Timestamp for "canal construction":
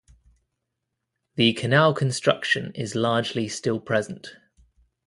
1.53-2.71